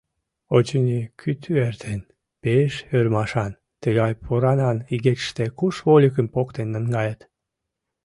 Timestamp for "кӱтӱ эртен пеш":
1.19-2.73